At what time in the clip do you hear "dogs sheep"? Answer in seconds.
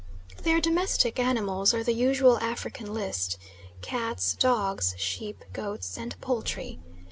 4.33-5.45